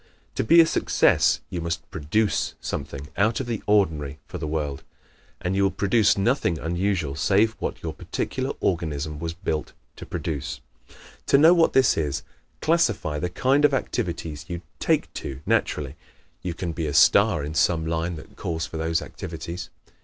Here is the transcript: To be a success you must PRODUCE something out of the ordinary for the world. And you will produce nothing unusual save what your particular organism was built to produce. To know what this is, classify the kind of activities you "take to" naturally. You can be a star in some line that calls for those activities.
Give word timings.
To 0.33 0.43
be 0.43 0.59
a 0.59 0.65
success 0.65 1.41
you 1.51 1.61
must 1.61 1.87
PRODUCE 1.91 2.55
something 2.59 3.09
out 3.17 3.39
of 3.39 3.45
the 3.45 3.61
ordinary 3.67 4.17
for 4.25 4.39
the 4.39 4.47
world. 4.47 4.81
And 5.39 5.55
you 5.55 5.61
will 5.61 5.69
produce 5.69 6.17
nothing 6.17 6.57
unusual 6.57 7.13
save 7.13 7.51
what 7.59 7.83
your 7.83 7.93
particular 7.93 8.53
organism 8.61 9.19
was 9.19 9.33
built 9.35 9.73
to 9.97 10.07
produce. 10.07 10.59
To 11.27 11.37
know 11.37 11.53
what 11.53 11.73
this 11.73 11.97
is, 11.97 12.23
classify 12.61 13.19
the 13.19 13.29
kind 13.29 13.63
of 13.63 13.75
activities 13.75 14.45
you 14.47 14.61
"take 14.79 15.13
to" 15.21 15.41
naturally. 15.45 15.95
You 16.41 16.55
can 16.55 16.71
be 16.71 16.87
a 16.87 16.95
star 16.95 17.43
in 17.43 17.53
some 17.53 17.85
line 17.85 18.15
that 18.15 18.35
calls 18.35 18.65
for 18.65 18.77
those 18.77 19.03
activities. 19.03 19.69